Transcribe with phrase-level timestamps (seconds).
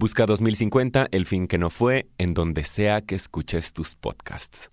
[0.00, 4.70] Busca 2050, el fin que no fue, en donde sea que escuches tus podcasts.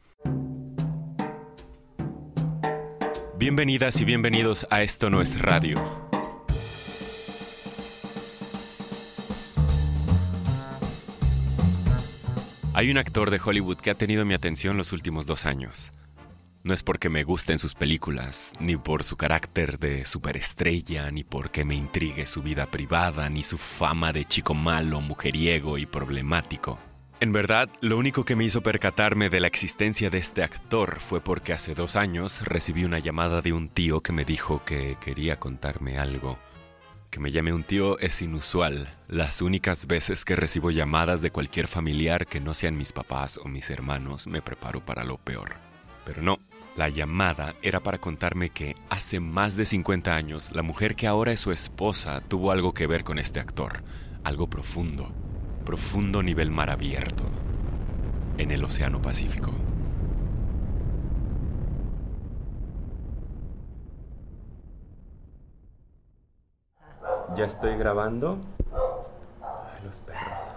[3.37, 5.83] Bienvenidas y bienvenidos a Esto no es radio.
[12.73, 15.91] Hay un actor de Hollywood que ha tenido mi atención los últimos dos años.
[16.67, 21.63] No es porque me gusten sus películas, ni por su carácter de superestrella, ni porque
[21.63, 26.77] me intrigue su vida privada, ni su fama de chico malo, mujeriego y problemático.
[27.21, 31.21] En verdad, lo único que me hizo percatarme de la existencia de este actor fue
[31.21, 35.39] porque hace dos años recibí una llamada de un tío que me dijo que quería
[35.39, 36.37] contarme algo.
[37.09, 38.89] Que me llame un tío es inusual.
[39.07, 43.47] Las únicas veces que recibo llamadas de cualquier familiar que no sean mis papás o
[43.47, 45.65] mis hermanos me preparo para lo peor.
[46.07, 46.39] Pero no,
[46.77, 51.31] la llamada era para contarme que hace más de 50 años la mujer que ahora
[51.31, 53.81] es su esposa tuvo algo que ver con este actor,
[54.23, 55.11] algo profundo,
[55.65, 57.23] profundo nivel mar abierto,
[58.37, 59.51] en el Océano Pacífico.
[67.35, 68.39] Ya estoy grabando.
[69.83, 70.51] los perros.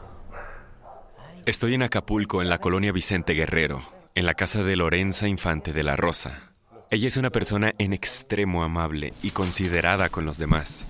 [1.47, 3.83] Estoy en Acapulco, en la colonia Vicente Guerrero,
[4.15, 6.53] en la casa de Lorenza Infante de la Rosa.
[6.91, 10.85] Ella es una persona en extremo amable y considerada con los demás.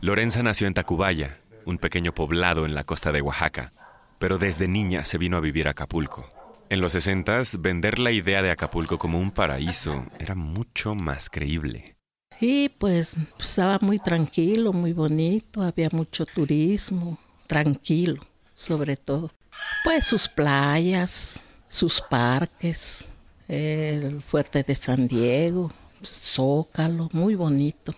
[0.00, 3.72] Lorenza nació en Tacubaya, un pequeño poblado en la costa de Oaxaca,
[4.18, 6.28] pero desde niña se vino a vivir a Acapulco.
[6.68, 11.96] En los 60 vender la idea de Acapulco como un paraíso era mucho más creíble.
[12.40, 18.20] Y pues estaba muy tranquilo, muy bonito, había mucho turismo, tranquilo,
[18.54, 19.30] sobre todo.
[19.84, 23.08] Pues sus playas, sus parques,
[23.48, 25.72] el fuerte de San Diego,
[26.04, 27.94] Zócalo, muy bonito.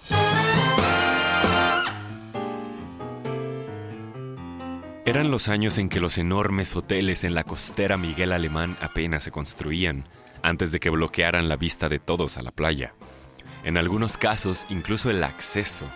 [5.04, 9.32] Eran los años en que los enormes hoteles en la costera Miguel Alemán apenas se
[9.32, 10.04] construían,
[10.40, 12.94] antes de que bloquearan la vista de todos a la playa.
[13.64, 15.86] En algunos casos, incluso el acceso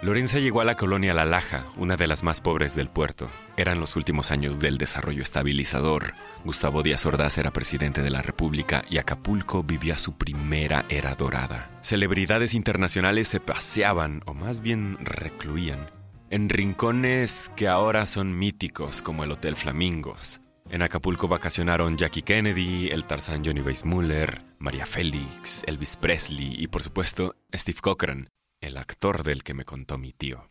[0.00, 3.28] Lorenza llegó a la colonia La Laja, una de las más pobres del puerto.
[3.56, 6.14] Eran los últimos años del desarrollo estabilizador.
[6.44, 11.68] Gustavo Díaz Ordaz era presidente de la República y Acapulco vivía su primera era dorada.
[11.82, 15.90] Celebridades internacionales se paseaban, o más bien recluían,
[16.30, 20.40] en rincones que ahora son míticos como el Hotel Flamingos.
[20.70, 26.84] En Acapulco vacacionaron Jackie Kennedy, el Tarzán Johnny Weissmuller, María Félix, Elvis Presley y por
[26.84, 28.28] supuesto Steve Cochran,
[28.60, 30.50] el actor del que me contó mi tío.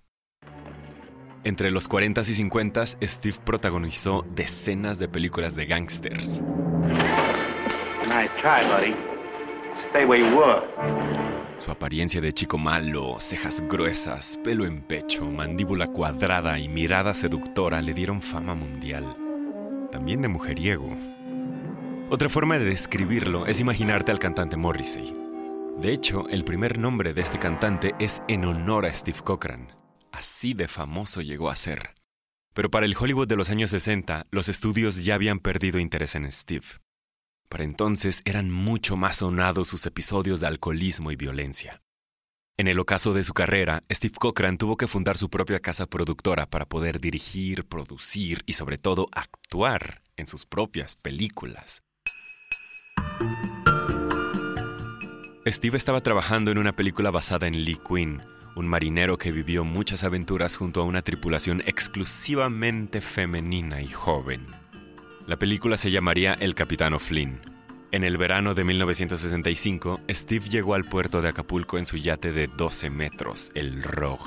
[1.44, 6.42] Entre los 40 y 50 Steve protagonizó decenas de películas de gangsters.
[11.60, 17.82] Su apariencia de chico malo, cejas gruesas, pelo en pecho, mandíbula cuadrada y mirada seductora
[17.82, 19.18] le dieron fama mundial.
[19.92, 20.96] También de mujeriego.
[22.10, 25.27] Otra forma de describirlo es imaginarte al cantante Morrissey.
[25.82, 29.72] De hecho, el primer nombre de este cantante es en honor a Steve Cochran.
[30.12, 31.94] Así de famoso llegó a ser.
[32.56, 36.32] Pero para el Hollywood de los años 60, los estudios ya habían perdido interés en
[36.32, 36.66] Steve.
[37.48, 41.84] Para entonces eran mucho más sonados sus episodios de alcoholismo y violencia.
[42.58, 46.48] En el ocaso de su carrera, Steve Cochran tuvo que fundar su propia casa productora
[46.48, 51.84] para poder dirigir, producir y sobre todo actuar en sus propias películas.
[55.52, 58.22] Steve estaba trabajando en una película basada en Lee Quinn,
[58.56, 64.46] un marinero que vivió muchas aventuras junto a una tripulación exclusivamente femenina y joven.
[65.26, 67.40] La película se llamaría El Capitán Flynn.
[67.92, 72.48] En el verano de 1965, Steve llegó al puerto de Acapulco en su yate de
[72.48, 74.20] 12 metros, el Rog,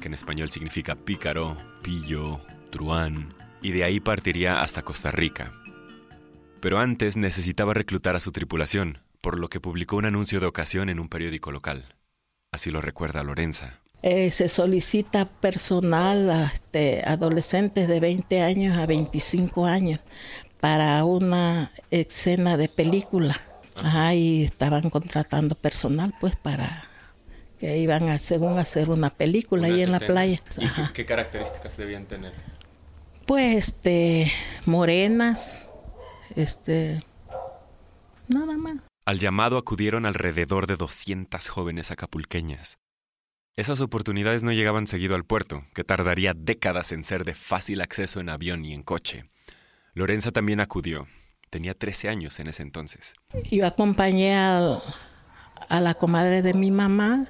[0.00, 2.40] que en español significa pícaro, pillo,
[2.70, 5.52] truán, y de ahí partiría hasta Costa Rica.
[6.60, 10.88] Pero antes necesitaba reclutar a su tripulación, por lo que publicó un anuncio de ocasión
[10.88, 11.96] en un periódico local.
[12.52, 13.80] Así lo recuerda Lorenza.
[14.02, 19.98] Eh, se solicita personal a este, adolescentes de 20 años a 25 años
[20.60, 23.36] para una escena de película.
[23.82, 26.88] Ajá, y estaban contratando personal pues para
[27.58, 30.38] que iban a según hacer una película ahí en la playa.
[30.56, 32.32] ¿Y qué, qué, características debían tener?
[33.26, 34.30] Pues este
[34.66, 35.68] morenas,
[36.36, 37.02] este,
[38.28, 38.76] nada más.
[39.06, 42.78] Al llamado acudieron alrededor de 200 jóvenes acapulqueñas.
[43.54, 48.18] Esas oportunidades no llegaban seguido al puerto, que tardaría décadas en ser de fácil acceso
[48.18, 49.24] en avión y en coche.
[49.94, 51.06] Lorenza también acudió.
[51.50, 53.14] Tenía 13 años en ese entonces.
[53.48, 54.80] Yo acompañé a
[55.70, 57.26] la comadre de mi mamá.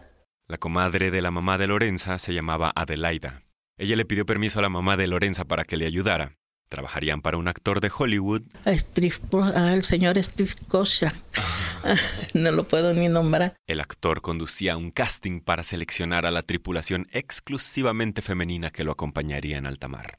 [0.49, 3.43] La comadre de la mamá de Lorenza se llamaba Adelaida.
[3.76, 6.38] Ella le pidió permiso a la mamá de Lorenza para que le ayudara.
[6.69, 8.43] Trabajarían para un actor de Hollywood.
[8.64, 11.12] el señor Steve Kosha.
[12.35, 13.56] no lo puedo ni nombrar.
[13.67, 19.59] El actor conducía un casting para seleccionar a la tripulación exclusivamente femenina que lo acompañaría
[19.59, 20.19] en alta mar.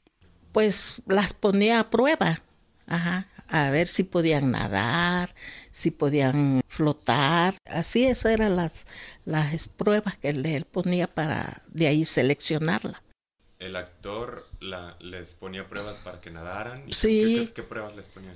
[0.52, 2.42] Pues las ponía a prueba.
[2.86, 3.28] Ajá.
[3.50, 5.34] A ver si podían nadar,
[5.70, 7.54] si podían flotar.
[7.66, 8.86] Así esas eran las,
[9.24, 13.02] las pruebas que él ponía para de ahí seleccionarla
[13.58, 14.46] el actor
[15.00, 16.84] les ponía pruebas para que nadaran.
[16.92, 17.50] sí.
[17.54, 18.32] ¿qué, pruebas les ponía?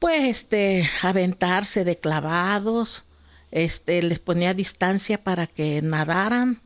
[0.00, 3.04] Pues este, aventarse de clavados,
[3.52, 6.62] este, les ponía distancia para que nadaran,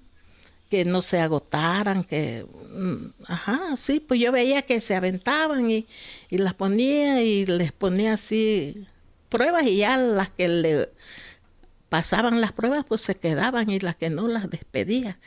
[0.71, 5.87] que no se agotaran, que, mm, ajá, sí, pues yo veía que se aventaban y,
[6.31, 8.87] y las ponía y les ponía así
[9.29, 10.89] pruebas y ya las que le
[11.89, 15.19] pasaban las pruebas pues se quedaban y las que no las despedía.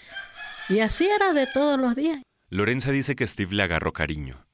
[0.69, 2.21] Y así era de todos los días.
[2.49, 4.46] Lorenza dice que Steve le agarró cariño.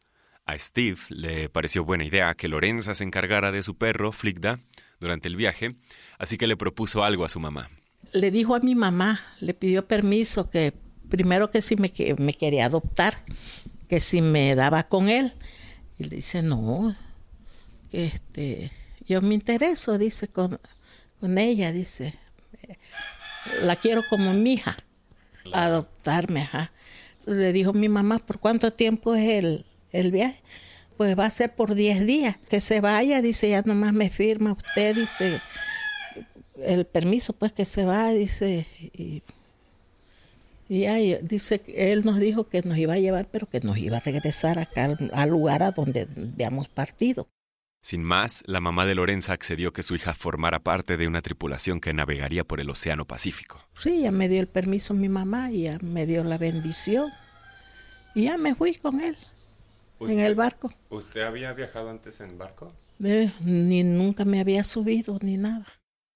[0.45, 4.60] A Steve le pareció buena idea que Lorenza se encargara de su perro, Fligda,
[5.00, 5.75] durante el viaje,
[6.18, 7.69] así que le propuso algo a su mamá.
[8.12, 10.74] Le dijo a mi mamá, le pidió permiso que
[11.10, 13.13] primero que si me, me quería adoptar,
[13.88, 15.34] que si me daba con él.
[15.98, 16.96] Y le dice, no,
[17.89, 18.72] que este,
[19.07, 20.60] yo me intereso, dice, con,
[21.19, 22.16] con ella, dice,
[23.62, 24.78] la quiero como mi hija,
[25.54, 26.72] adoptarme, ajá
[27.25, 29.66] le dijo mi mamá, ¿por cuánto tiempo es el,
[30.12, 30.42] viaje?
[30.98, 32.38] Pues va a ser por 10 días.
[32.50, 35.42] Que se vaya, dice, ya nomás me firma usted, dice,
[36.57, 39.24] el permiso, pues que se va, dice, y,
[40.69, 44.00] ya, dice, él nos dijo que nos iba a llevar, pero que nos iba a
[44.00, 47.28] regresar acá al, al lugar a donde habíamos partido.
[47.81, 51.81] Sin más, la mamá de Lorenza accedió que su hija formara parte de una tripulación
[51.81, 53.60] que navegaría por el Océano Pacífico.
[53.75, 57.12] Sí, ya me dio el permiso mi mamá, ya me dio la bendición.
[58.16, 59.18] Y ya me fui con él
[60.09, 60.71] en el barco.
[60.89, 62.73] ¿Usted había viajado antes en barco?
[63.03, 65.65] Eh, ni nunca me había subido ni nada.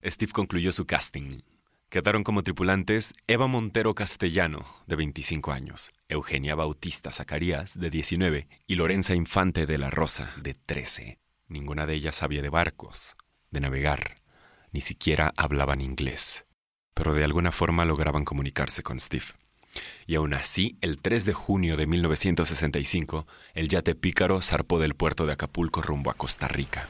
[0.04, 1.42] Steve concluyó su casting.
[1.90, 8.76] Quedaron como tripulantes Eva Montero Castellano, de 25 años, Eugenia Bautista Zacarías, de 19, y
[8.76, 11.18] Lorenza Infante de la Rosa, de 13.
[11.48, 13.16] Ninguna de ellas sabía de barcos,
[13.52, 14.16] de navegar,
[14.74, 16.46] ni siquiera hablaban inglés,
[16.94, 19.26] pero de alguna forma lograban comunicarse con Steve.
[20.06, 25.26] Y aún así, el 3 de junio de 1965, el yate Pícaro zarpó del puerto
[25.26, 26.88] de Acapulco rumbo a Costa Rica.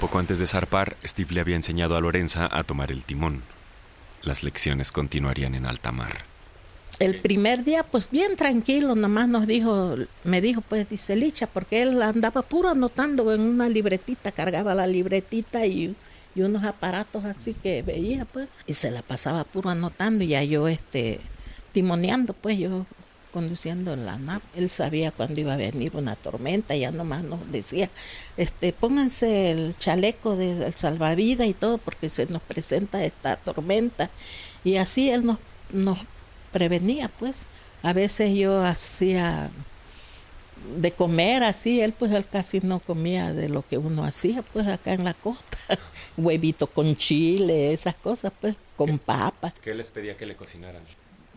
[0.00, 3.42] Poco antes de zarpar, Steve le había enseñado a Lorenza a tomar el timón.
[4.22, 6.24] Las lecciones continuarían en alta mar.
[6.98, 11.82] El primer día, pues bien tranquilo, nomás nos dijo, me dijo, pues dice Licha, porque
[11.82, 15.94] él andaba puro anotando en una libretita, cargaba la libretita y,
[16.34, 20.68] unos aparatos así que veía, pues, y se la pasaba puro anotando, y ya yo,
[20.68, 21.18] este,
[21.72, 22.86] timoneando, pues yo
[23.32, 24.42] conduciendo la nave.
[24.56, 27.90] Él sabía cuándo iba a venir una tormenta, ya nomás nos decía,
[28.36, 34.10] este, pónganse el chaleco del salvavidas y todo, porque se nos presenta esta tormenta.
[34.64, 35.38] Y así él nos,
[35.72, 35.98] nos
[36.52, 37.46] prevenía, pues.
[37.82, 39.50] A veces yo hacía
[40.76, 44.66] de comer así, él pues él casi no comía de lo que uno hacía pues
[44.66, 45.58] acá en la costa,
[46.16, 49.54] huevito con chile, esas cosas pues, con papa.
[49.62, 50.82] ¿Qué les pedía que le cocinaran?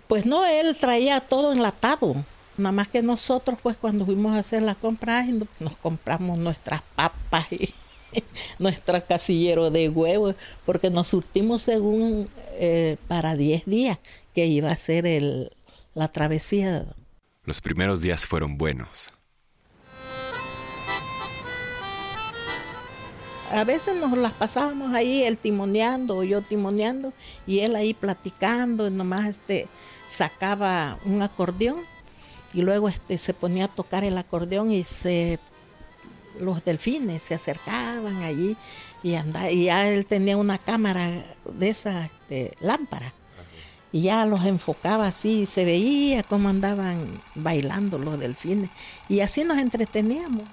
[0.07, 2.15] Pues no, él traía todo enlatado,
[2.57, 5.25] nada más que nosotros pues cuando fuimos a hacer la compra
[5.59, 7.73] nos compramos nuestras papas y
[8.59, 13.99] nuestro casillero de huevos, porque nos surtimos según eh, para 10 días
[14.33, 15.51] que iba a ser el,
[15.93, 16.85] la travesía.
[17.43, 19.11] Los primeros días fueron buenos.
[23.51, 27.11] A veces nos las pasábamos ahí, él timoneando o yo timoneando,
[27.45, 29.67] y él ahí platicando, y nomás este,
[30.07, 31.81] sacaba un acordeón
[32.53, 35.39] y luego este, se ponía a tocar el acordeón y se
[36.39, 38.55] los delfines se acercaban allí
[39.03, 41.09] y andaba, y ya él tenía una cámara
[41.45, 43.13] de esa este, lámpara
[43.91, 48.69] y ya los enfocaba así se veía cómo andaban bailando los delfines
[49.09, 50.47] y así nos entreteníamos.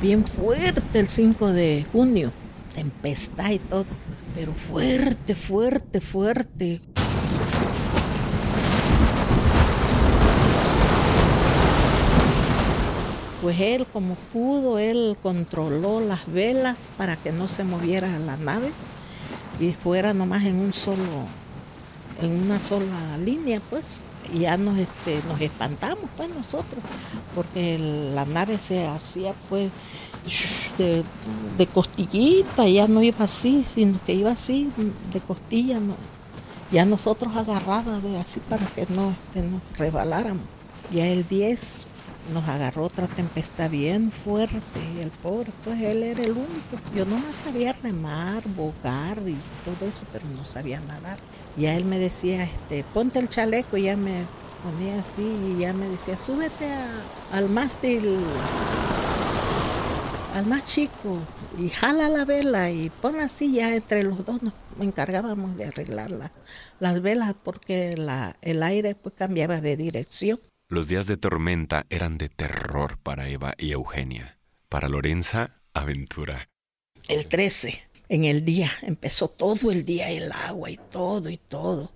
[0.00, 2.32] bien fuerte el 5 de junio,
[2.74, 3.86] tempestad y todo,
[4.34, 6.80] pero fuerte, fuerte, fuerte.
[13.48, 18.70] Pues él como pudo, él controló las velas para que no se moviera la nave
[19.58, 21.24] y fuera nomás en un solo,
[22.20, 24.02] en una sola línea, pues.
[24.34, 26.84] Y ya nos, este, nos espantamos, pues nosotros,
[27.34, 29.70] porque la nave se hacía, pues,
[30.76, 31.02] de,
[31.56, 34.70] de, costillita, ya no iba así, sino que iba así,
[35.10, 35.80] de costilla,
[36.70, 40.44] ya nosotros agarradas de así para que no este, nos rebaláramos.
[40.92, 41.86] Ya el 10
[42.32, 46.76] nos agarró otra tempestad bien fuerte y el pobre, pues él era el único.
[46.94, 51.18] Yo no más sabía remar, bogar y todo eso, pero no sabía nadar.
[51.56, 54.26] Ya él me decía, este, ponte el chaleco y ya me
[54.62, 56.68] ponía así y ya me decía, súbete
[57.32, 58.18] al mástil,
[60.34, 61.18] al más chico
[61.56, 66.10] y jala la vela y pon así ya entre los dos nos encargábamos de arreglar
[66.78, 67.90] las velas porque
[68.42, 70.38] el aire pues cambiaba de dirección.
[70.70, 74.36] Los días de tormenta eran de terror para Eva y Eugenia.
[74.68, 76.50] Para Lorenza, aventura.
[77.08, 81.90] El 13, en el día, empezó todo el día el agua y todo y todo.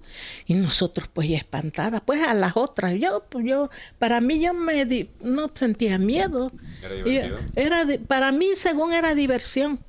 [0.47, 4.55] Y nosotros pues ya espantadas, pues a las otras, yo, pues yo, para mí yo
[4.55, 4.87] me
[5.21, 6.51] no sentía miedo.
[6.81, 7.39] ¿Era divertido?
[7.55, 9.85] Era para mí según era diversión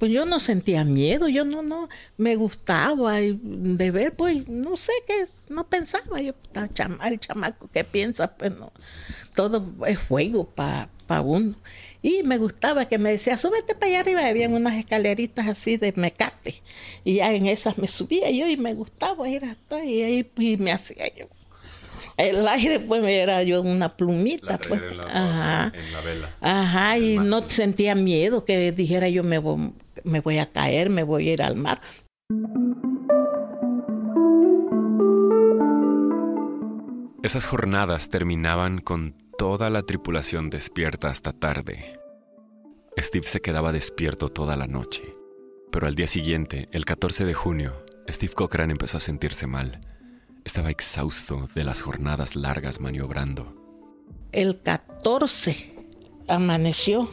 [0.00, 4.92] pues yo no sentía miedo, yo no, no, me gustaba de ver, pues no sé
[5.06, 6.32] qué, no pensaba, yo,
[7.04, 8.72] el chamaco que piensa, pues no,
[9.34, 11.54] todo es fuego para pa uno.
[12.00, 15.92] Y me gustaba que me decía, súbete para allá arriba, había unas escaleritas así de
[15.94, 16.62] mecate,
[17.04, 20.56] y ya en esas me subía yo y me gustaba ir hasta y ahí y
[20.56, 21.26] me hacía yo.
[22.16, 25.72] El aire pues era yo una plumita pues en la, ajá.
[25.74, 29.72] en la vela ajá y no sentía miedo que dijera yo me voy,
[30.04, 31.80] me voy a caer me voy a ir al mar.
[37.22, 41.98] Esas jornadas terminaban con toda la tripulación despierta hasta tarde.
[42.98, 45.12] Steve se quedaba despierto toda la noche
[45.70, 49.80] pero al día siguiente el 14 de junio Steve Cochran empezó a sentirse mal.
[50.44, 53.54] Estaba exhausto de las jornadas largas maniobrando.
[54.32, 55.72] El 14
[56.28, 57.08] amaneció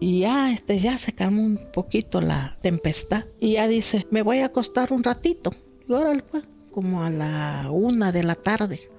[0.00, 3.26] y ya, este, ya se calmó un poquito la tempestad.
[3.40, 5.52] Y ya dice, me voy a acostar un ratito.
[5.88, 8.90] Y órale, pues, como a la una de la tarde.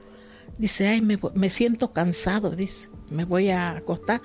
[0.58, 4.22] Dice, ay, me, me siento cansado, dice, me voy a acostar.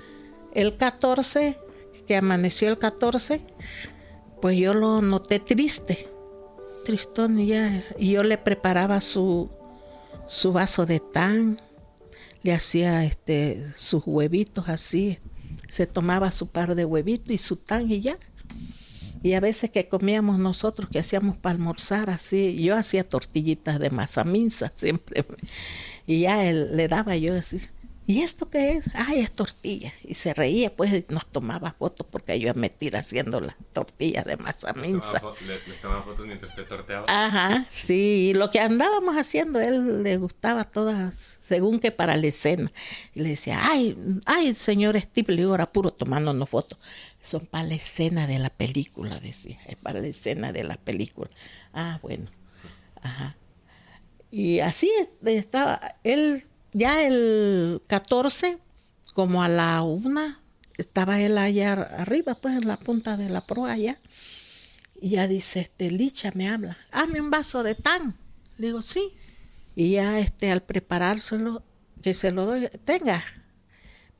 [0.53, 1.59] El 14,
[2.07, 3.47] que amaneció el 14,
[4.41, 6.09] pues yo lo noté triste
[6.85, 7.83] tristón y ya.
[7.99, 9.51] Y yo le preparaba su,
[10.29, 11.57] su vaso de tan,
[12.43, 15.19] le hacía este, sus huevitos así,
[15.75, 18.17] se tomaba su par de huevitos y su tan y ya.
[19.25, 23.91] Y a veces que comíamos nosotros, que hacíamos para almorzar así, yo hacía tortillitas de
[23.91, 25.27] masa minza siempre.
[26.07, 27.59] Y ya él, le daba yo así,
[28.07, 28.91] ¿y esto qué es?
[28.95, 29.93] Ay, es tortilla.
[30.03, 34.73] Y se reía, pues nos tomaba fotos porque yo metida haciendo las tortillas de masa
[34.75, 35.23] minza.
[35.47, 37.05] ¿Le, le tomaba fotos mientras te torteaba?
[37.09, 42.71] Ajá, sí, lo que andábamos haciendo, él le gustaba todas, según que para la escena.
[43.15, 43.97] Y le decía, ay,
[44.27, 46.79] ay, señor Steve, le digo, ahora puro tomándonos fotos.
[47.21, 51.31] Son para la escena de la película, decía, es para la escena de la película.
[51.73, 52.27] Ah, bueno,
[53.01, 53.37] ajá.
[54.31, 54.91] Y así
[55.25, 56.43] estaba, él
[56.75, 58.59] ya el 14,
[59.15, 60.41] como a la una,
[60.77, 63.77] estaba él allá arriba, pues en la punta de la proa.
[63.79, 63.97] Y
[65.01, 68.17] ya dice, este, Licha me habla, hazme un vaso de tan.
[68.59, 69.13] Le digo, sí.
[69.77, 71.63] Y ya este, al preparárselo,
[72.03, 73.23] que se lo doy, tenga.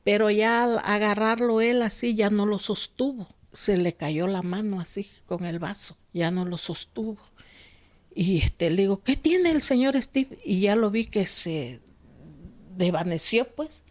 [0.03, 3.27] Pero ya al agarrarlo él así, ya no lo sostuvo.
[3.51, 7.17] Se le cayó la mano así con el vaso, ya no lo sostuvo.
[8.13, 10.39] Y este, le digo, ¿qué tiene el señor Steve?
[10.45, 11.81] Y ya lo vi que se
[12.75, 13.83] desvaneció pues.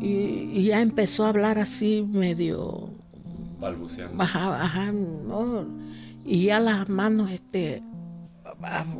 [0.00, 2.90] Y, ya empezó a hablar así medio...
[3.58, 4.22] Balbuceando.
[4.22, 5.66] Ajá, ajá, no.
[6.24, 7.82] Y ya las manos este,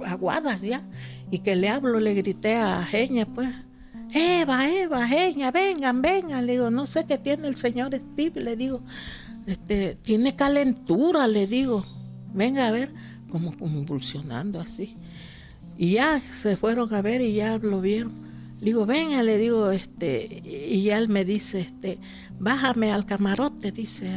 [0.06, 0.82] aguadas ya.
[1.30, 3.50] Y que le hablo, le grité a Genia pues.
[4.12, 6.46] Eva, Eva, Genia, vengan, vengan.
[6.46, 8.40] Le digo, no sé qué tiene el señor Steve.
[8.40, 8.80] Le digo,
[9.46, 11.84] este, tiene calentura, le digo.
[12.32, 12.90] Venga a ver
[13.34, 14.94] como convulsionando así.
[15.76, 18.12] Y ya se fueron a ver y ya lo vieron.
[18.60, 21.98] Le digo, venga, le digo, este, y él me dice, este,
[22.38, 24.08] bájame al camarote, dice,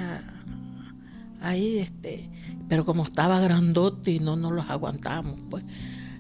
[1.41, 2.29] ahí, este,
[2.69, 5.63] pero como estaba grandote y no nos los aguantamos, pues,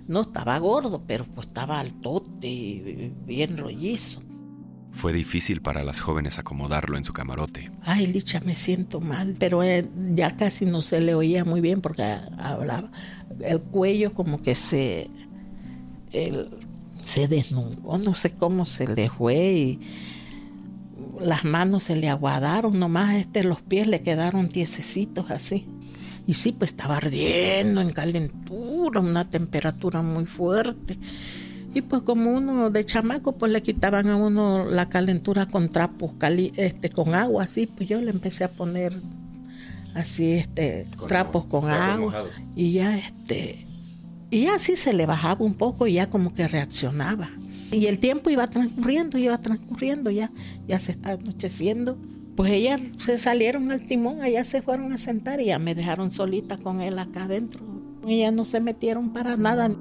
[0.07, 4.21] No estaba gordo, pero pues estaba altote y bien rollizo.
[4.97, 7.69] Fue difícil para las jóvenes acomodarlo en su camarote.
[7.83, 11.81] Ay, Licha, me siento mal, pero eh, ya casi no se le oía muy bien
[11.81, 12.01] porque
[12.39, 12.89] hablaba.
[13.41, 15.11] El cuello como que se,
[17.05, 19.79] se desnudó, no sé cómo se le fue y
[21.21, 25.67] las manos se le aguadaron, nomás este, los pies le quedaron tiesecitos así.
[26.25, 30.97] Y sí, pues estaba ardiendo en calentura, una temperatura muy fuerte.
[31.73, 36.11] Y pues como uno de chamaco, pues le quitaban a uno la calentura con trapos,
[36.55, 38.93] este, con agua, así, pues yo le empecé a poner
[39.93, 42.25] así, este, trapos con agua.
[42.55, 43.67] Y ya, este,
[44.29, 47.29] y ya así se le bajaba un poco y ya como que reaccionaba.
[47.71, 50.31] Y el tiempo iba transcurriendo, iba transcurriendo, ya,
[50.67, 51.97] ya se está anocheciendo.
[52.35, 56.11] Pues ellas se salieron al timón, allá se fueron a sentar y ya me dejaron
[56.11, 57.61] solita con él acá adentro.
[58.07, 59.71] Ellas no se metieron para nada.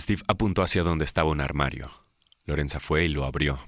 [0.00, 1.90] Steve apuntó hacia donde estaba un armario.
[2.46, 3.60] Lorenza fue y lo abrió.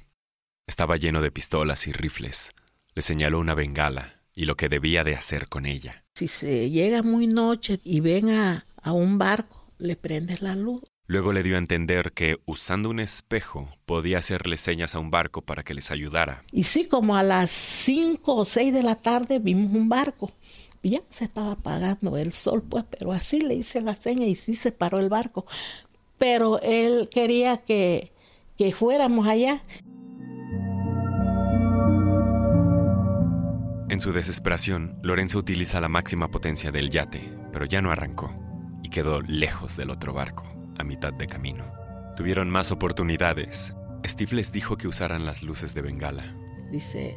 [0.67, 2.53] Estaba lleno de pistolas y rifles.
[2.95, 6.05] Le señaló una bengala y lo que debía de hacer con ella.
[6.15, 10.83] Si se llega muy noche y ven a, un barco, le prendes la luz.
[11.07, 15.43] Luego le dio a entender que usando un espejo podía hacerle señas a un barco
[15.43, 16.45] para que les ayudara.
[16.51, 20.33] Y sí, como a las cinco o seis de la tarde vimos un barco.
[20.83, 24.55] Ya se estaba apagando el sol, pues, pero así le hice la seña y sí
[24.55, 25.47] se paró el barco.
[26.23, 28.13] Pero él quería que,
[28.57, 29.61] que fuéramos allá.
[33.89, 38.33] En su desesperación, Lorenzo utiliza la máxima potencia del yate, pero ya no arrancó
[38.85, 40.45] y quedó lejos del otro barco,
[40.79, 41.65] a mitad de camino.
[42.17, 43.75] Tuvieron más oportunidades.
[44.07, 46.37] Steve les dijo que usaran las luces de Bengala.
[46.71, 47.17] Dice,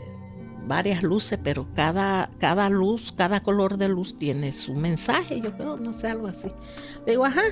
[0.65, 5.77] varias luces, pero cada, cada luz, cada color de luz tiene su mensaje, yo creo,
[5.77, 6.47] no sé, algo así.
[7.05, 7.43] Le digo, ajá,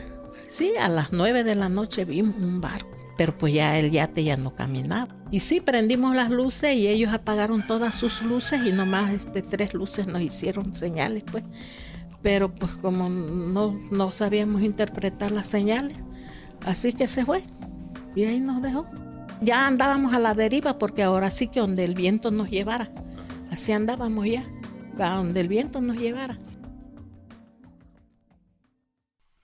[0.48, 4.24] sí, a las nueve de la noche vimos un barco pero pues ya el yate
[4.24, 5.08] ya no caminaba.
[5.32, 9.74] Y sí, prendimos las luces y ellos apagaron todas sus luces y nomás este, tres
[9.74, 11.44] luces nos hicieron señales, pues.
[12.22, 15.98] Pero pues como no, no sabíamos interpretar las señales,
[16.66, 17.44] así que se fue
[18.16, 18.86] y ahí nos dejó.
[19.42, 22.90] Ya andábamos a la deriva porque ahora sí que donde el viento nos llevara,
[23.52, 24.44] así andábamos ya,
[25.00, 26.40] a donde el viento nos llevara.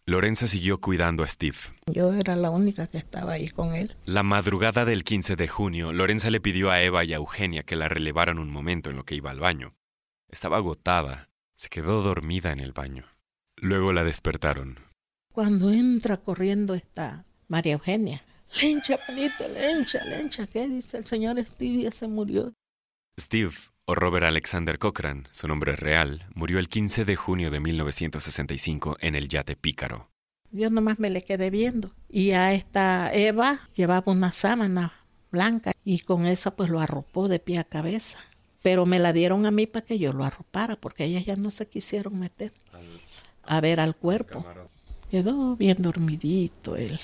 [0.09, 1.57] Lorenza siguió cuidando a Steve.
[1.85, 3.95] Yo era la única que estaba ahí con él.
[4.05, 7.75] La madrugada del 15 de junio, Lorenza le pidió a Eva y a Eugenia que
[7.75, 9.75] la relevaran un momento en lo que iba al baño.
[10.27, 11.29] Estaba agotada.
[11.55, 13.05] Se quedó dormida en el baño.
[13.55, 14.79] Luego la despertaron.
[15.31, 18.23] Cuando entra corriendo está María Eugenia.
[18.63, 20.47] Lencha, panita, lencha, lencha.
[20.47, 21.83] ¿Qué dice el señor Steve?
[21.83, 22.51] Ya se murió.
[23.19, 23.53] Steve,
[23.89, 29.15] o Robert Alexander Cochran, su nombre real, murió el 15 de junio de 1965 en
[29.15, 30.11] el yate Pícaro.
[30.51, 31.89] Yo nomás me le quedé viendo.
[32.07, 34.93] Y a esta Eva llevaba una sábana
[35.31, 38.19] blanca y con esa pues lo arropó de pie a cabeza.
[38.61, 41.49] Pero me la dieron a mí para que yo lo arropara porque ellas ya no
[41.49, 42.53] se quisieron meter
[43.41, 44.45] a ver al cuerpo.
[45.09, 46.99] Quedó bien dormidito él.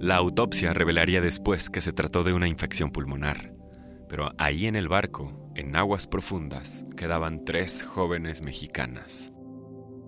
[0.00, 3.52] La autopsia revelaría después que se trató de una infección pulmonar,
[4.08, 9.32] pero ahí en el barco, en aguas profundas, quedaban tres jóvenes mexicanas.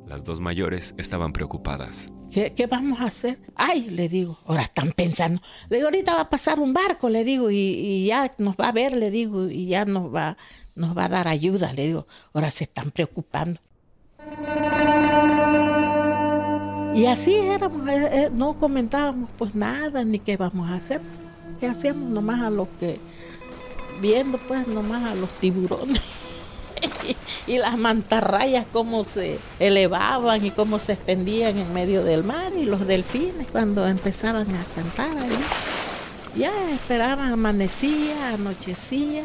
[0.07, 2.13] Las dos mayores estaban preocupadas.
[2.31, 3.41] ¿Qué, vamos a hacer?
[3.57, 5.41] Ay, le digo, ahora están pensando.
[5.69, 8.69] Le digo, ahorita va a pasar un barco, le digo, y, y, ya nos va
[8.69, 10.37] a ver, le digo, y ya nos va,
[10.77, 13.59] nos va a dar ayuda, le digo, ahora se están preocupando.
[16.95, 21.01] Y así éramos, eh, eh, no comentábamos pues nada, ni qué vamos a hacer.
[21.61, 22.11] ¿Qué hacíamos?
[22.11, 22.99] Nomás a lo que,
[24.01, 26.01] viendo pues nomás a los tiburones
[27.47, 32.65] y las mantarrayas cómo se elevaban y cómo se extendían en medio del mar y
[32.65, 35.39] los delfines cuando empezaban a cantar ahí.
[36.35, 39.25] Ya esperaban, amanecía, anochecía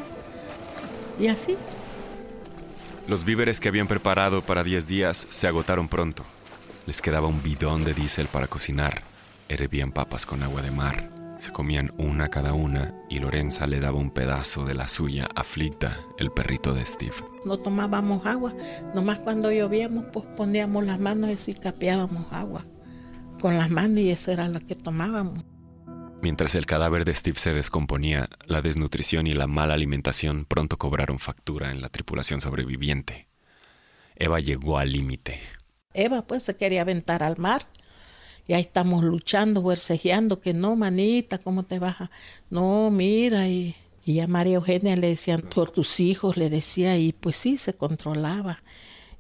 [1.20, 1.56] y así.
[3.08, 6.26] Los víveres que habían preparado para 10 días se agotaron pronto.
[6.86, 9.02] Les quedaba un bidón de diésel para cocinar.
[9.50, 11.10] Hervían papas con agua de mar.
[11.40, 16.00] Se comían una cada una y Lorenza le daba un pedazo de la suya aflicta,
[16.18, 17.16] el perrito de Steve.
[17.44, 18.54] No tomábamos agua,
[18.94, 22.64] nomás cuando llovíamos pues poníamos las manos y capeábamos agua
[23.42, 25.44] con las manos y eso era lo que tomábamos.
[26.22, 31.20] Mientras el cadáver de Steve se descomponía, la desnutrición y la mala alimentación pronto cobraron
[31.20, 33.28] factura en la tripulación sobreviviente.
[34.16, 35.42] Eva llegó al límite.
[35.96, 37.68] Eva pues se quería aventar al mar
[38.48, 42.12] Y ahí estamos luchando, huercejeando, que no, manita, ¿cómo te vas a...?
[42.50, 47.12] No, mira, y, y a María Eugenia le decían, por tus hijos, le decía, y
[47.14, 48.62] pues sí, se controlaba.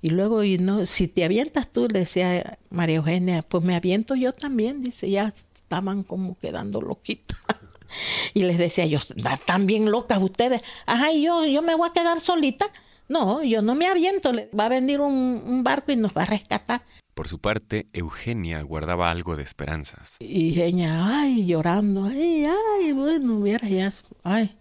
[0.02, 4.14] Y luego, y no, si te avientas tú, le decía María Eugenia, pues me aviento
[4.16, 7.40] yo también, dice, ya estaban como quedando loquitas.
[8.36, 9.00] y les decía yo,
[9.32, 10.62] están bien locas ustedes.
[10.86, 12.68] Ajá, yo, yo me voy a quedar solita.
[13.08, 15.13] No, yo no me aviento, va a venir un,
[15.46, 16.82] un barco y nos va a rescatar.
[17.15, 20.18] Por su parte, Eugenia guardaba algo de esperanzas.
[20.20, 24.58] Y ella, ay, llorando, ay, ay, bueno, hubiera ya, ay.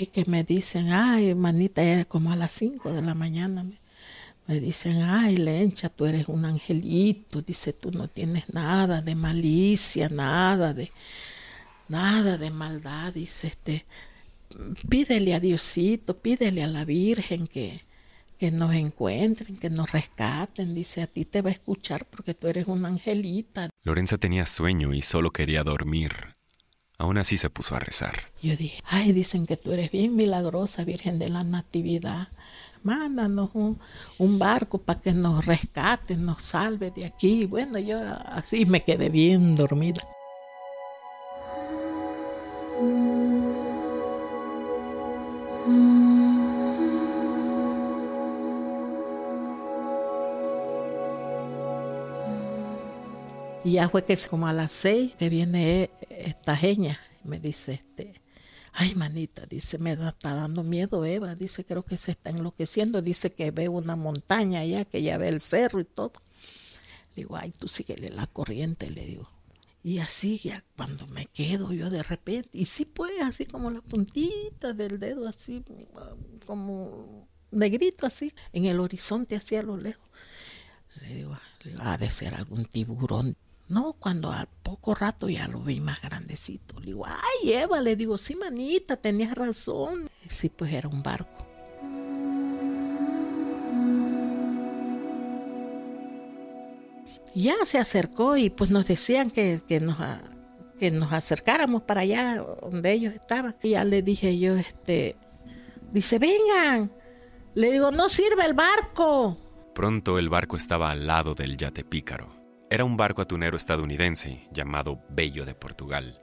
[0.00, 3.64] Y que me dicen, ay, manita, era como a las 5 de la mañana.
[3.64, 3.80] Me,
[4.46, 7.42] me dicen, ay, Lencha, tú eres un angelito.
[7.42, 10.90] Dice, tú no tienes nada de malicia, nada de,
[11.88, 13.12] nada de maldad.
[13.12, 13.84] Dice, este,
[14.88, 17.82] pídele a Diosito, pídele a la Virgen que,
[18.38, 20.74] que nos encuentren, que nos rescaten.
[20.74, 23.70] Dice, a ti te va a escuchar porque tú eres una angelita.
[23.82, 26.12] Lorenza tenía sueño y solo quería dormir.
[26.98, 28.32] Aún así se puso a rezar.
[28.42, 32.28] Yo dije, ay, dicen que tú eres bien milagrosa, Virgen de la Natividad.
[32.84, 33.78] Mándanos un,
[34.18, 37.46] un barco para que nos rescate, nos salve de aquí.
[37.46, 40.00] Bueno, yo así me quedé bien dormida.
[53.64, 58.20] Y ya fue que como a las seis que viene esta geña, me dice este,
[58.72, 63.30] ay manita, dice, me está dando miedo Eva, dice, creo que se está enloqueciendo, dice
[63.30, 66.12] que ve una montaña allá, que ya ve el cerro y todo.
[67.14, 69.28] Le digo, ay, tú síguele la corriente, le digo.
[69.84, 73.80] Y así ya cuando me quedo yo de repente, y sí pues, así como la
[73.80, 75.64] puntita del dedo, así
[76.46, 80.08] como negrito así, en el horizonte hacia lo lejos.
[81.00, 83.36] Le digo, le digo, ha de ser algún tiburón.
[83.68, 86.78] No, cuando al poco rato ya lo vi más grandecito.
[86.78, 90.10] Le digo, ay, Eva, le digo, sí, manita, tenías razón.
[90.28, 91.51] Sí, pues era un barco.
[97.34, 99.96] Ya se acercó y pues nos decían que, que nos,
[100.78, 103.56] que nos acercáramos para allá donde ellos estaban.
[103.62, 105.16] Y ya le dije yo, este,
[105.90, 106.92] dice, vengan.
[107.54, 109.38] Le digo, no sirve el barco.
[109.74, 112.34] Pronto el barco estaba al lado del yate pícaro.
[112.68, 116.22] Era un barco atunero estadounidense llamado Bello de Portugal.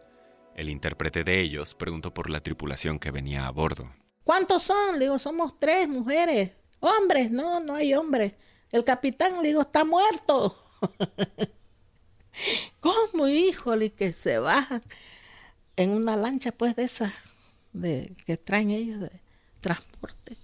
[0.55, 3.89] El intérprete de ellos preguntó por la tripulación que venía a bordo.
[4.23, 4.99] ¿Cuántos son?
[4.99, 6.51] Le digo, somos tres mujeres.
[6.79, 8.33] Hombres, no, no hay hombres.
[8.71, 10.65] El capitán, le digo, está muerto.
[12.79, 14.83] ¿Cómo, híjole, que se bajan
[15.75, 17.13] en una lancha, pues, de esas
[17.73, 19.11] de, que traen ellos de
[19.61, 20.37] transporte?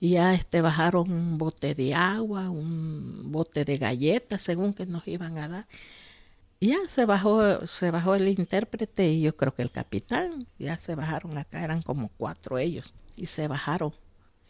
[0.00, 5.06] Y ya este, bajaron un bote de agua, un bote de galletas, según que nos
[5.08, 5.66] iban a dar.
[6.60, 10.46] Ya se bajó, se bajó el intérprete y yo creo que el capitán.
[10.58, 12.94] Ya se bajaron acá, eran como cuatro ellos.
[13.16, 13.94] Y se bajaron.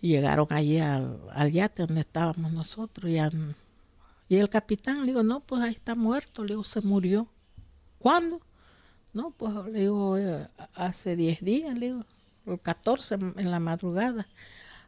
[0.00, 3.10] Y llegaron allí al, al yate donde estábamos nosotros.
[3.10, 3.54] Y, han,
[4.28, 6.42] y el capitán le digo, no, pues ahí está muerto.
[6.42, 7.28] Le digo, se murió.
[7.98, 8.40] ¿Cuándo?
[9.12, 12.04] No, pues le digo, eh, hace 10 días, le digo,
[12.46, 14.26] el 14 en la madrugada.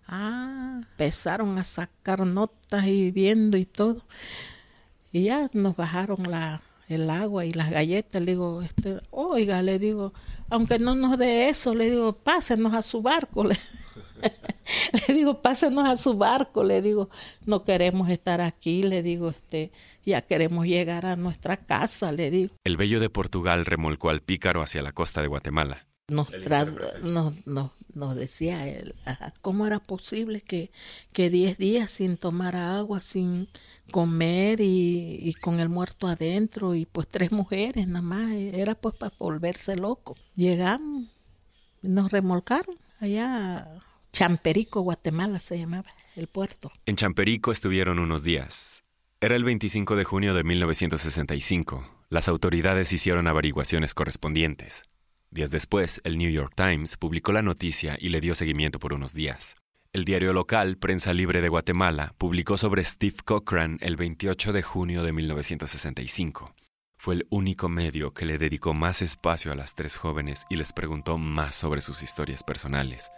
[0.08, 4.02] Ah, empezaron a sacar notas y viendo y todo.
[5.12, 8.22] Y ya nos bajaron la, el agua y las galletas.
[8.22, 10.12] Le digo, este, oiga, le digo,
[10.48, 13.44] aunque no nos dé eso, le digo, pásenos a su barco.
[15.08, 16.64] le digo, pásenos a su barco.
[16.64, 17.10] Le digo,
[17.44, 18.82] no queremos estar aquí.
[18.82, 19.72] Le digo, este,
[20.04, 22.12] ya queremos llegar a nuestra casa.
[22.12, 22.54] Le digo.
[22.64, 25.86] El bello de Portugal remolcó al pícaro hacia la costa de Guatemala.
[26.08, 26.30] Nos,
[27.02, 28.94] nos, nos, nos, decía él,
[29.42, 30.70] ¿cómo era posible que,
[31.12, 33.48] que diez días sin tomar agua, sin
[33.90, 38.30] comer y, y, con el muerto adentro y pues tres mujeres nada más?
[38.30, 40.14] Era pues para volverse loco.
[40.36, 41.08] Llegamos,
[41.82, 43.68] nos remolcaron allá,
[44.12, 46.72] Champerico, Guatemala se llamaba el puerto.
[46.86, 48.82] En Champerico estuvieron unos días.
[49.20, 51.86] Era el 25 de junio de 1965.
[52.08, 54.84] Las autoridades hicieron averiguaciones correspondientes.
[55.30, 59.12] Días después, el New York Times publicó la noticia y le dio seguimiento por unos
[59.12, 59.56] días.
[59.92, 65.02] El diario local, Prensa Libre de Guatemala, publicó sobre Steve Cochran el 28 de junio
[65.02, 66.54] de 1965.
[66.98, 70.72] Fue el único medio que le dedicó más espacio a las tres jóvenes y les
[70.72, 73.10] preguntó más sobre sus historias personales.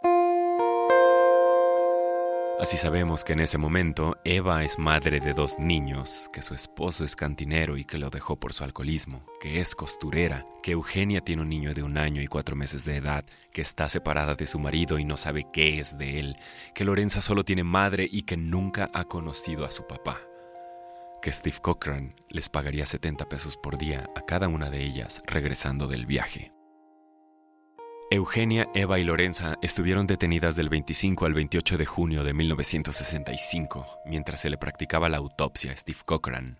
[2.61, 7.05] Así sabemos que en ese momento Eva es madre de dos niños, que su esposo
[7.05, 11.42] es cantinero y que lo dejó por su alcoholismo, que es costurera, que Eugenia tiene
[11.42, 14.59] un niño de un año y cuatro meses de edad, que está separada de su
[14.59, 16.37] marido y no sabe qué es de él,
[16.75, 20.21] que Lorenza solo tiene madre y que nunca ha conocido a su papá.
[21.23, 25.88] que Steve Cochran les pagaría 70 pesos por día a cada una de ellas regresando
[25.88, 26.53] del viaje.
[28.11, 34.40] Eugenia, Eva y Lorenza estuvieron detenidas del 25 al 28 de junio de 1965 mientras
[34.40, 36.59] se le practicaba la autopsia a Steve Cochran.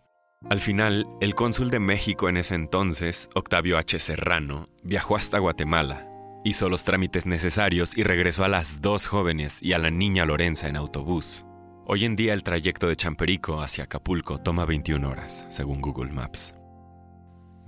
[0.51, 3.99] Al final, el cónsul de México en ese entonces, Octavio H.
[3.99, 6.07] Serrano, viajó hasta Guatemala,
[6.45, 10.69] hizo los trámites necesarios y regresó a las dos jóvenes y a la niña Lorenza
[10.69, 11.47] en autobús.
[11.87, 16.58] Hoy en día el trayecto de Champerico hacia Acapulco toma 21 horas, según Google Maps.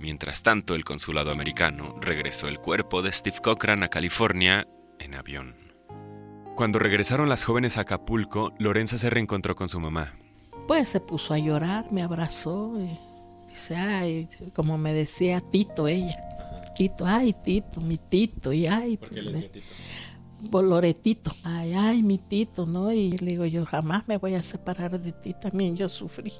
[0.01, 5.55] Mientras tanto, el consulado americano regresó el cuerpo de Steve Cochran a California en avión.
[6.55, 10.15] Cuando regresaron las jóvenes a Acapulco, Lorenza se reencontró con su mamá.
[10.67, 12.97] Pues se puso a llorar, me abrazó y
[13.47, 16.19] dice, ay, como me decía Tito ella.
[16.75, 18.97] Tito, ay, Tito, mi Tito, y ay.
[18.97, 19.67] ¿Por qué le decía Tito?
[20.49, 22.91] Por Loretito, ay, ay, mi Tito, ¿no?
[22.91, 26.33] Y le digo, yo jamás me voy a separar de ti, también yo sufrí.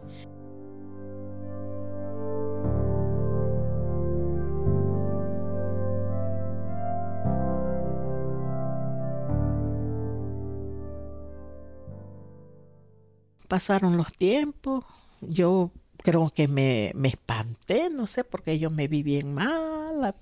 [13.52, 14.86] Pasaron los tiempos,
[15.20, 20.16] yo creo que me, me espanté, no sé, porque yo me vi bien mala,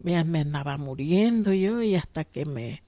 [0.00, 2.82] me, me andaba muriendo yo y hasta que me,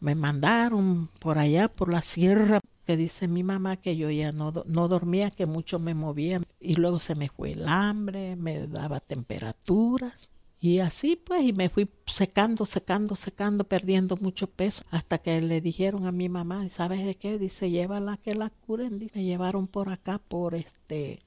[0.00, 4.52] me mandaron por allá, por la sierra, que dice mi mamá que yo ya no,
[4.66, 9.00] no dormía, que mucho me movía y luego se me fue el hambre, me daba
[9.00, 15.40] temperaturas y así pues, y me fui secando, secando, secando, perdiendo mucho peso, hasta que
[15.40, 17.38] le dijeron a mi mamá, ¿sabes de qué?
[17.38, 18.98] Dice, llévala que la curen.
[19.14, 21.22] Me llevaron por acá, por este,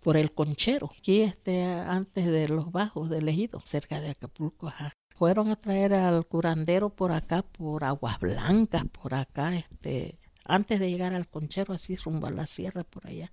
[0.00, 4.72] por el conchero, aquí este, antes de los bajos del ejido, cerca de Acapulco.
[5.16, 10.90] Fueron a traer al curandero por acá, por Aguas Blancas, por acá, este, antes de
[10.90, 13.32] llegar al conchero, así rumbo a la sierra, por allá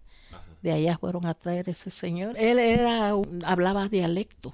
[0.63, 2.35] de allá fueron a traer ese señor.
[2.37, 3.11] Él era,
[3.45, 4.53] hablaba dialecto.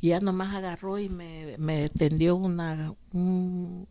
[0.00, 3.86] Y ya nomás agarró y me, me tendió una, un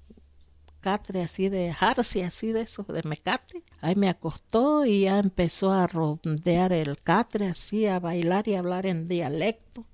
[0.81, 3.63] catre así de jarcia, así de esos, de mecate.
[3.79, 8.85] Ahí me acostó y ya empezó a rondear el catre así, a bailar y hablar
[8.85, 9.87] en dialecto.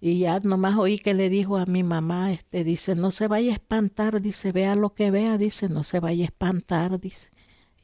[0.00, 3.50] Y ya nomás oí que le dijo a mi mamá, este, dice, no se vaya
[3.50, 7.30] a espantar, dice, vea lo que vea, dice, no se vaya a espantar, dice.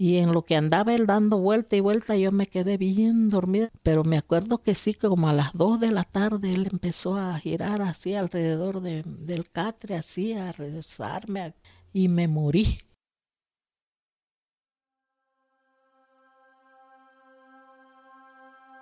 [0.03, 3.71] Y en lo que andaba él dando vuelta y vuelta, yo me quedé bien dormida.
[3.85, 7.17] Pero me acuerdo que sí, que como a las dos de la tarde él empezó
[7.17, 11.55] a girar así alrededor del catre, así a rezarme,
[11.93, 12.81] y me morí.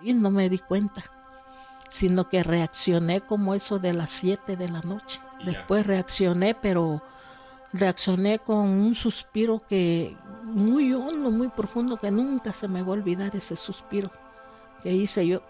[0.00, 1.04] Y no me di cuenta,
[1.90, 5.20] sino que reaccioné como eso de las siete de la noche.
[5.44, 7.02] Después reaccioné, pero
[7.74, 12.92] reaccioné con un suspiro que muy hondo, muy profundo, que nunca se me va a
[12.92, 14.11] olvidar ese suspiro
[14.83, 15.42] que hice yo.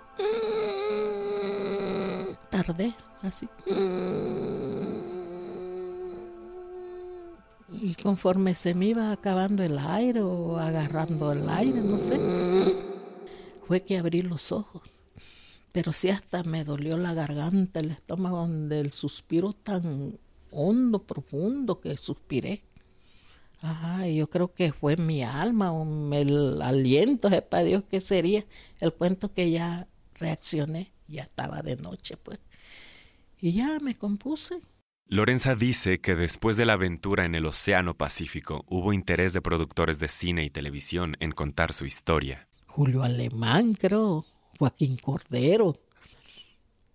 [2.50, 3.48] Tardé, así.
[7.72, 12.20] Y conforme se me iba acabando el aire o agarrando el aire, no sé,
[13.66, 14.82] fue que abrí los ojos.
[15.72, 20.18] Pero sí hasta me dolió la garganta, el estómago, del suspiro tan
[20.50, 22.64] hondo, profundo que suspiré.
[23.62, 25.72] Ajá, yo creo que fue mi alma,
[26.12, 28.44] el aliento, para Dios que sería
[28.80, 32.38] el cuento que ya reaccioné, ya estaba de noche, pues.
[33.38, 34.60] Y ya me compuse.
[35.06, 39.98] Lorenza dice que después de la aventura en el Océano Pacífico hubo interés de productores
[39.98, 42.48] de cine y televisión en contar su historia.
[42.66, 44.24] Julio Alemán, creo,
[44.58, 45.76] Joaquín Cordero,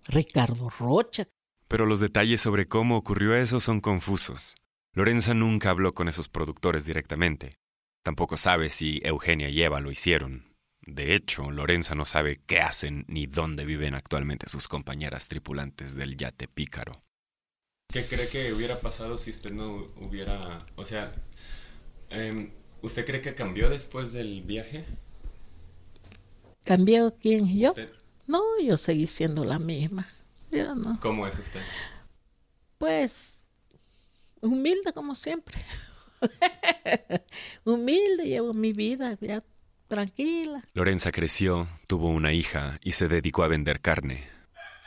[0.08, 1.28] Ricardo Rocha.
[1.68, 4.56] Pero los detalles sobre cómo ocurrió eso son confusos.
[4.96, 7.58] Lorenza nunca habló con esos productores directamente.
[8.02, 10.56] Tampoco sabe si Eugenia y Eva lo hicieron.
[10.88, 16.16] De hecho, Lorenza no sabe qué hacen ni dónde viven actualmente sus compañeras tripulantes del
[16.16, 17.04] yate pícaro.
[17.92, 20.64] ¿Qué cree que hubiera pasado si usted no hubiera...
[20.78, 21.14] O sea,
[22.10, 24.86] em, ¿usted cree que cambió después del viaje?
[26.64, 27.54] ¿Cambió quién?
[27.60, 27.74] ¿Yo?
[28.28, 30.08] No, yo seguí siendo la misma.
[30.54, 31.00] no.
[31.02, 31.62] ¿Cómo es usted?
[32.78, 33.45] Pues
[34.46, 35.64] humilde como siempre.
[37.66, 39.42] humilde, llevo mi vida ya
[39.88, 40.64] tranquila.
[40.74, 44.28] Lorenza creció, tuvo una hija y se dedicó a vender carne.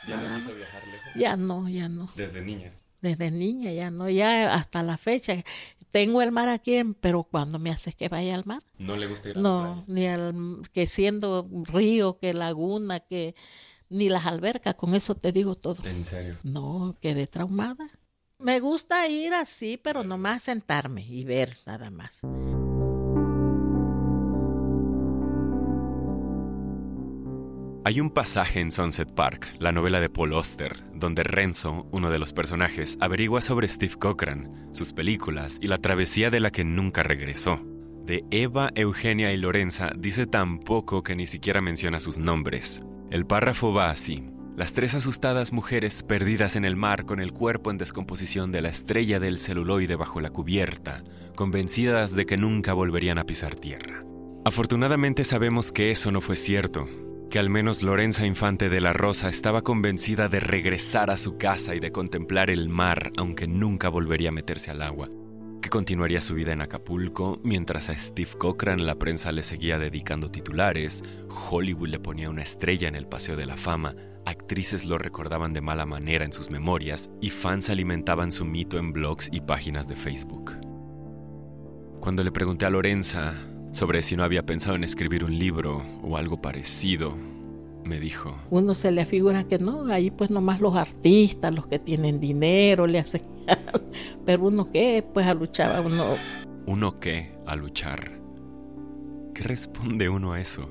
[0.07, 1.11] ¿Ya no quiso viajar lejos?
[1.15, 2.09] Ya no, ya no.
[2.15, 2.73] ¿Desde niña?
[3.01, 5.35] Desde niña ya no, ya hasta la fecha.
[5.91, 8.61] Tengo el mar aquí, pero cuando me haces que vaya al mar.
[8.77, 13.35] ¿No le gusta ir a No, la ni al, que siendo río, que laguna, que
[13.89, 15.83] ni las albercas, con eso te digo todo.
[15.87, 16.37] ¿En serio?
[16.43, 17.87] No, quedé traumada.
[18.41, 22.21] Me gusta ir así, pero nomás sentarme y ver nada más.
[27.83, 32.19] Hay un pasaje en Sunset Park, la novela de Paul Auster, donde Renzo, uno de
[32.19, 37.03] los personajes, averigua sobre Steve Cochran, sus películas y la travesía de la que nunca
[37.03, 37.59] regresó.
[38.05, 42.79] De Eva, Eugenia y Lorenza dice tan poco que ni siquiera menciona sus nombres.
[43.11, 44.23] El párrafo va así.
[44.59, 48.67] Las tres asustadas mujeres perdidas en el mar con el cuerpo en descomposición de la
[48.67, 51.01] estrella del celuloide bajo la cubierta,
[51.33, 54.01] convencidas de que nunca volverían a pisar tierra.
[54.43, 56.89] Afortunadamente sabemos que eso no fue cierto,
[57.29, 61.73] que al menos Lorenza Infante de la Rosa estaba convencida de regresar a su casa
[61.73, 65.07] y de contemplar el mar, aunque nunca volvería a meterse al agua,
[65.61, 70.29] que continuaría su vida en Acapulco mientras a Steve Cochran la prensa le seguía dedicando
[70.29, 71.01] titulares,
[71.49, 73.95] Hollywood le ponía una estrella en el Paseo de la Fama,
[74.29, 78.93] actrices lo recordaban de mala manera en sus memorias y fans alimentaban su mito en
[78.93, 80.53] blogs y páginas de Facebook.
[81.99, 83.33] Cuando le pregunté a Lorenza
[83.71, 87.15] sobre si no había pensado en escribir un libro o algo parecido,
[87.83, 88.37] me dijo.
[88.51, 92.87] Uno se le afigura que no, ahí pues nomás los artistas, los que tienen dinero,
[92.87, 93.21] le hacen...
[94.25, 96.15] Pero uno qué, pues a luchar, uno...
[96.67, 97.31] ¿Uno qué?
[97.47, 98.11] A luchar.
[99.33, 100.69] ¿Qué responde uno a eso?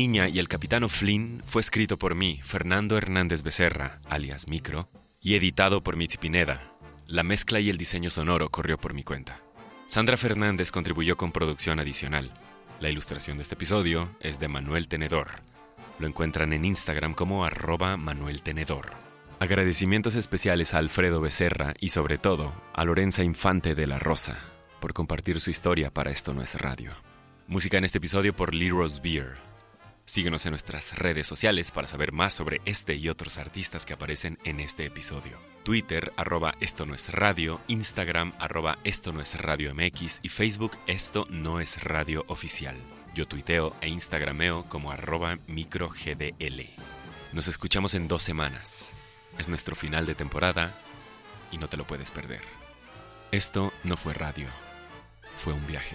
[0.00, 4.88] Niña y el Capitán Flynn fue escrito por mí, Fernando Hernández Becerra, alias Micro,
[5.20, 6.72] y editado por Mitzi Pineda.
[7.06, 9.42] La mezcla y el diseño sonoro corrió por mi cuenta.
[9.86, 12.32] Sandra Fernández contribuyó con producción adicional.
[12.80, 15.42] La ilustración de este episodio es de Manuel Tenedor.
[15.98, 18.92] Lo encuentran en Instagram como arroba Manuel Tenedor.
[19.38, 24.38] Agradecimientos especiales a Alfredo Becerra y sobre todo a Lorenza Infante de la Rosa
[24.80, 26.92] por compartir su historia para Esto No es Radio.
[27.46, 29.49] Música en este episodio por Leroy's Beer.
[30.10, 34.40] Síguenos en nuestras redes sociales para saber más sobre este y otros artistas que aparecen
[34.42, 35.38] en este episodio.
[35.62, 40.76] Twitter, arroba esto no es radio, Instagram, arroba esto no es radio MX y Facebook,
[40.88, 42.74] esto no es radio oficial.
[43.14, 46.66] Yo tuiteo e instagrameo como arroba microgdl.
[47.32, 48.94] Nos escuchamos en dos semanas.
[49.38, 50.74] Es nuestro final de temporada
[51.52, 52.42] y no te lo puedes perder.
[53.30, 54.48] Esto no fue radio,
[55.36, 55.94] fue un viaje.